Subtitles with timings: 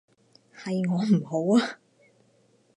[0.51, 1.77] 係我唔好啊